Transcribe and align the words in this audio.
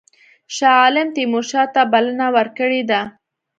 شاه 0.55 0.75
عالم 0.83 1.07
تیمورشاه 1.15 1.67
ته 1.73 1.81
بلنه 1.91 2.27
ورکړې 2.35 2.81
ده. 2.89 3.01